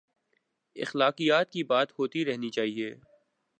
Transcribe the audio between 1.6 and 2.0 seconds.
بات